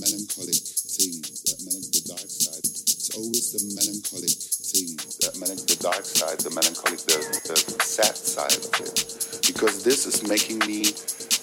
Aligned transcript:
melancholic 0.00 0.58
thing, 0.58 1.22
that 1.46 1.58
the 1.92 2.02
dark 2.06 2.28
side. 2.28 2.64
It's 2.64 3.10
always 3.16 3.52
the 3.52 3.62
melancholic 3.74 4.30
thing, 4.30 4.96
that 5.22 5.34
the 5.34 5.78
dark 5.80 6.04
side, 6.04 6.38
the 6.40 6.50
melancholic, 6.50 7.00
the, 7.06 7.18
the 7.46 7.84
sad 7.84 8.16
side 8.16 8.58
of 8.58 8.74
it. 8.80 9.44
Because 9.46 9.84
this 9.84 10.06
is 10.06 10.26
making 10.26 10.58
me 10.60 10.84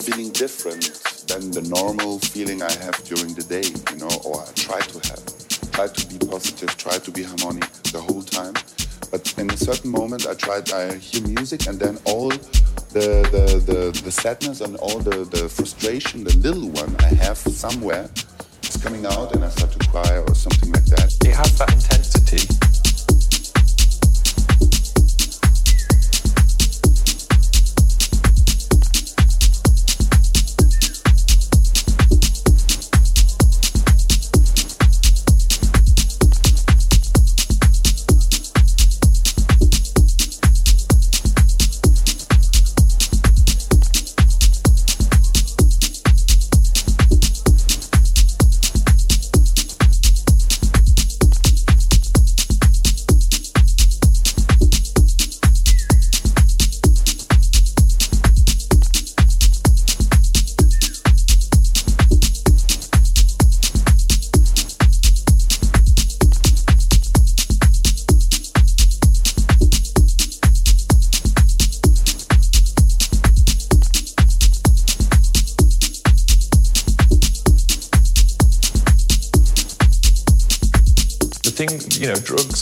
feeling 0.02 0.32
different 0.32 1.02
than 1.28 1.52
the 1.52 1.62
normal 1.62 2.20
feeling 2.20 2.62
I 2.62 2.72
have 2.84 2.98
during 3.06 3.34
the 3.34 3.44
day, 3.44 3.68
you 3.92 3.98
know, 4.00 4.12
or 4.26 4.42
I 4.42 4.52
try 4.56 4.82
to 4.82 4.98
have. 5.10 5.24
Try 5.72 5.88
to 5.88 6.08
be 6.08 6.18
positive, 6.26 6.76
try 6.78 6.98
to 6.98 7.12
be 7.12 7.24
harmonic 7.24 7.72
the 7.96 8.02
whole 8.02 8.22
time. 8.22 8.56
But 9.12 9.34
in 9.38 9.50
a 9.50 9.58
certain 9.58 9.92
moment, 9.92 10.28
I 10.28 10.34
tried, 10.34 10.72
I 10.72 10.96
hear 10.98 11.26
music, 11.28 11.68
and 11.68 11.80
then 11.80 11.98
all 12.06 12.30
the, 12.30 13.24
the, 13.32 13.64
the, 13.66 14.02
the 14.04 14.12
sadness 14.12 14.62
and 14.62 14.76
all 14.78 15.00
the, 15.00 15.26
the 15.26 15.48
frustration, 15.48 16.24
the 16.24 16.36
little 16.38 16.70
one 16.70 16.96
I 17.00 17.14
have 17.24 17.38
somewhere, 17.38 18.10
coming 18.82 19.06
out, 19.06 19.34
and 19.36 19.46
I 19.46 19.50
start 19.50 19.72
to 19.74 19.90
cry 19.90 20.18
or 20.18 20.34
something 20.34 20.72
like 20.72 20.86
that. 20.86 21.14
It 21.24 21.36
has 21.36 21.58
that 21.60 21.72
intensity. 21.72 22.61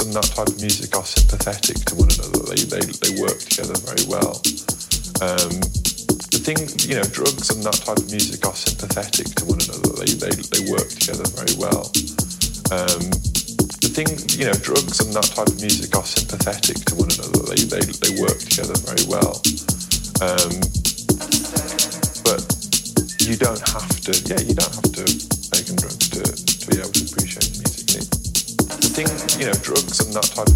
And 0.10 0.18
that 0.18 0.34
type 0.34 0.50
of 0.50 0.58
music 0.58 0.90
are 0.98 1.06
sympathetic 1.06 1.86
to 1.86 1.94
one 1.94 2.10
another. 2.10 2.42
They 2.50 2.66
they, 2.66 2.82
they 2.82 3.22
work 3.22 3.38
together 3.46 3.78
very 3.86 4.02
well. 4.10 4.42
Um, 5.22 5.62
the 6.34 6.42
thing, 6.42 6.66
you 6.90 6.98
know, 6.98 7.06
drugs 7.14 7.54
and 7.54 7.62
that 7.62 7.78
type 7.86 8.02
of 8.02 8.10
music 8.10 8.42
are 8.42 8.58
sympathetic 8.58 9.30
to 9.38 9.46
one 9.46 9.62
another. 9.62 10.02
They 10.02 10.10
they, 10.18 10.34
they 10.34 10.66
work 10.66 10.90
together 10.90 11.30
very 11.38 11.54
well. 11.62 11.94
Um, 12.74 13.06
the 13.86 13.90
thing, 13.94 14.10
you 14.34 14.50
know, 14.50 14.58
drugs 14.58 14.98
and 15.06 15.14
that 15.14 15.30
type 15.30 15.46
of 15.46 15.62
music 15.62 15.94
are 15.94 16.02
sympathetic 16.02 16.82
to 16.90 16.94
one 16.98 17.14
another. 17.14 17.46
They 17.54 17.70
they, 17.70 17.86
they 17.86 18.14
work 18.18 18.42
together 18.42 18.82
very 18.90 19.06
well. 19.06 19.38
Um, 20.26 20.58
but 22.26 22.42
you 23.30 23.38
don't 23.38 23.62
have 23.62 23.94
to. 24.10 24.18
Yeah, 24.26 24.42
you 24.42 24.58
don't 24.58 24.69
drugs 30.22 30.49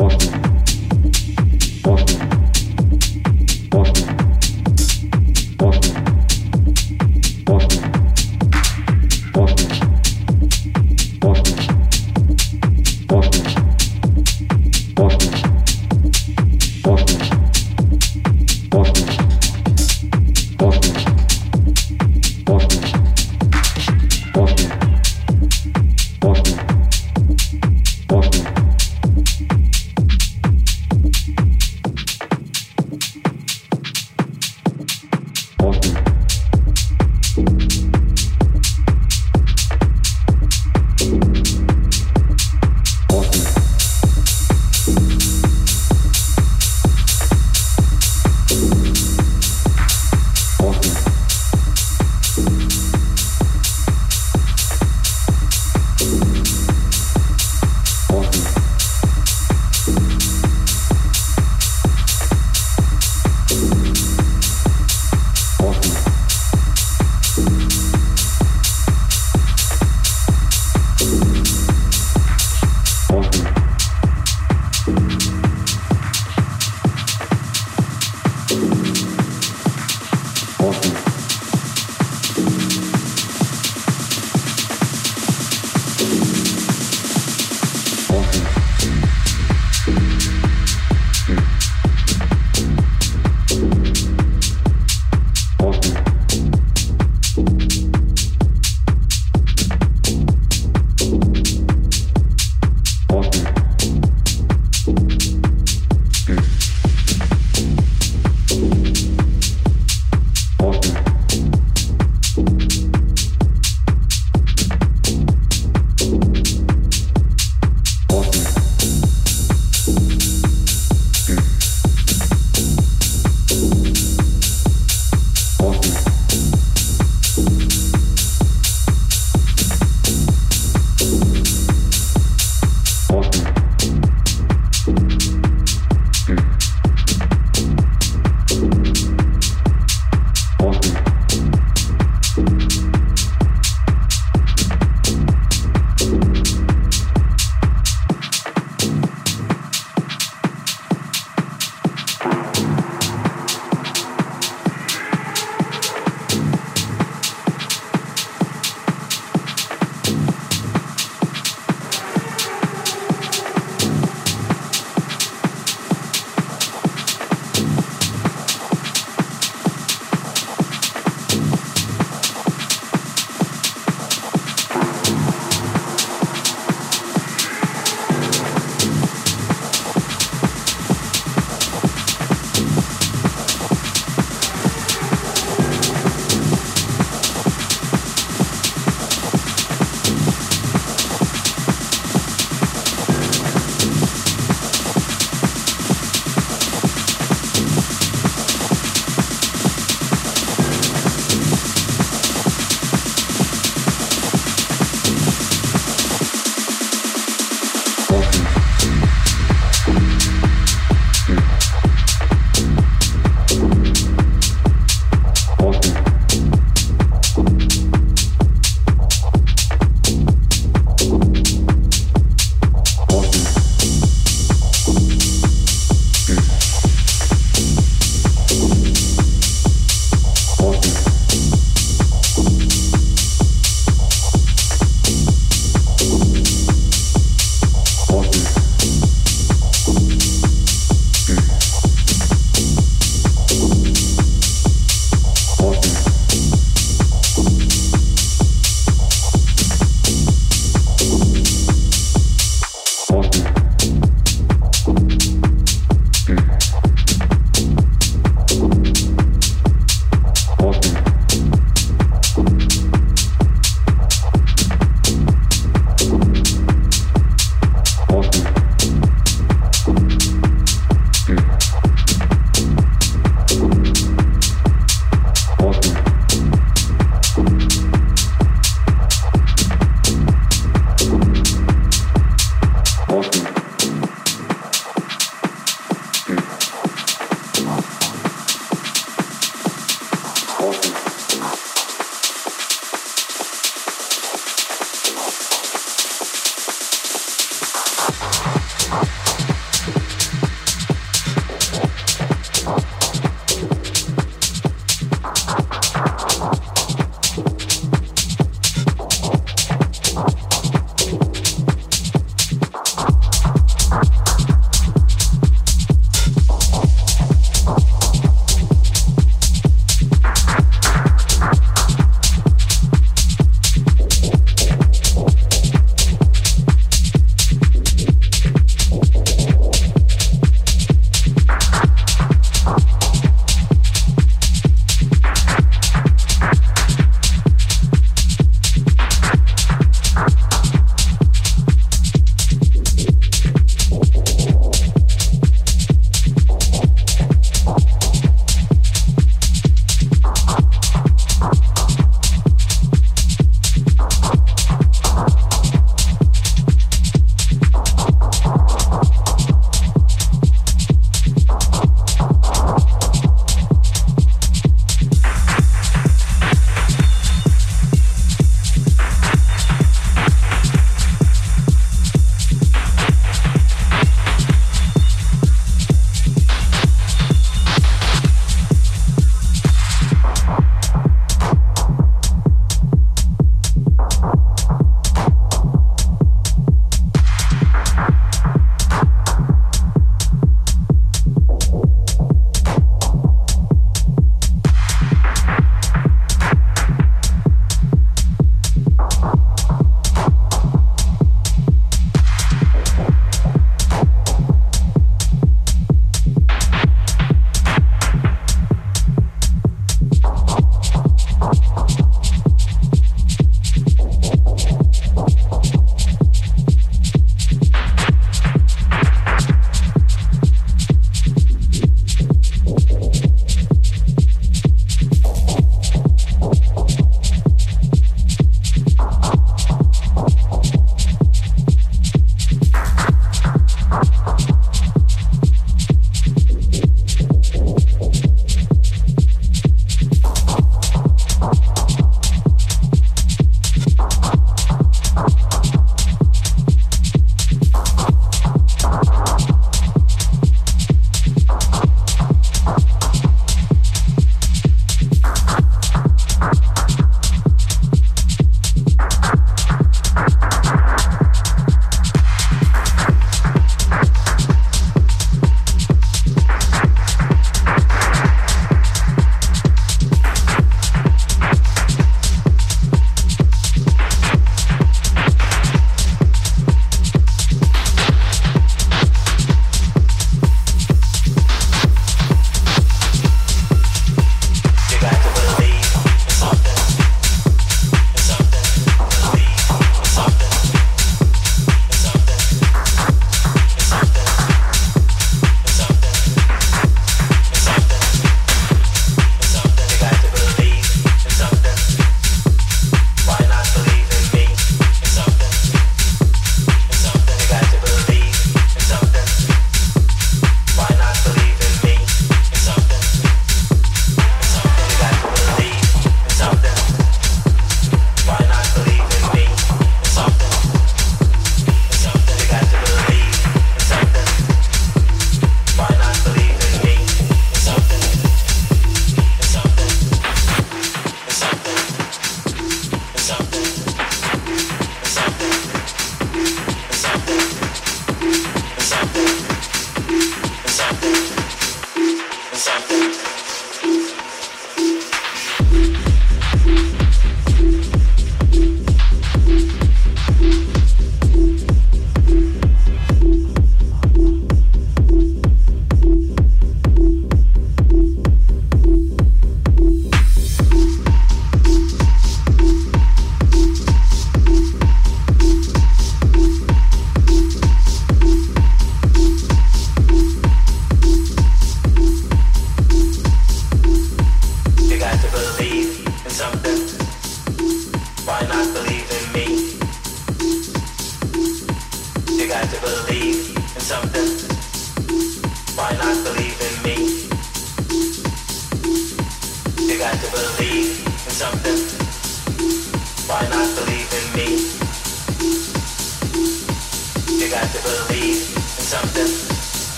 Franchement. 0.00 0.29